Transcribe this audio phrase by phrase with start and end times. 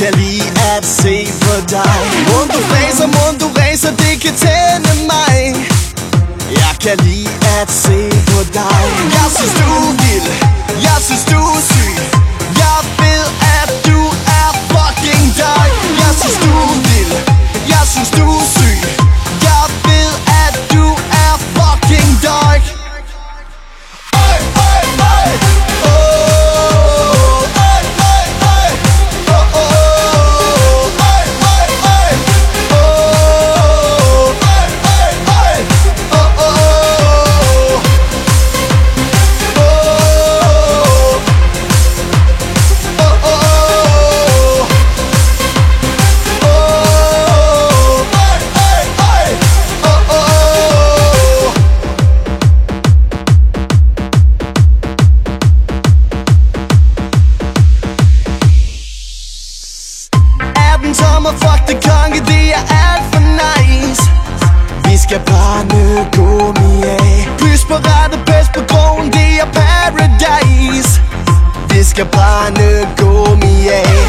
[0.00, 2.00] kan lide at se på dig.
[2.28, 5.36] Mund du ræser, mund du ræser, det kan tænde mig.
[6.62, 7.98] Jeg kan lide at se
[8.30, 8.82] på dig.
[9.16, 9.69] Jeg synes du
[61.30, 64.02] den fuck det konge, det er alt for nice.
[64.84, 71.00] Vi skal bare brænde gummi af Pys på rette, pest på krogen, det er paradise.
[71.70, 73.99] Vi skal bare brænde gummi af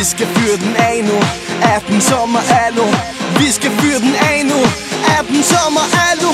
[0.00, 1.18] vi skal fyre den af nu.
[1.76, 2.86] 18 sommer alu,
[3.40, 4.60] vi skal fyre den af nu.
[5.18, 6.30] 18 sommer alu